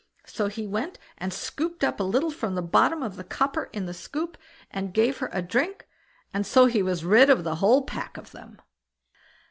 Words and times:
So, 0.25 0.47
he 0.47 0.65
went 0.65 0.97
and 1.19 1.31
scooped 1.31 1.83
up 1.83 1.99
a 1.99 2.03
little 2.03 2.31
from 2.31 2.55
the 2.55 2.63
bottom 2.63 3.03
of 3.03 3.17
the 3.17 3.23
copper 3.23 3.69
in 3.71 3.87
a 3.87 3.93
scoop, 3.93 4.35
and 4.71 4.95
gave 4.95 5.19
her 5.19 5.29
a 5.31 5.43
drink, 5.43 5.87
and 6.33 6.43
so 6.43 6.65
he 6.65 6.81
was 6.81 7.05
rid 7.05 7.29
of 7.29 7.43
the 7.43 7.57
whole 7.57 7.83
pack 7.83 8.17
of 8.17 8.31
them. 8.31 8.59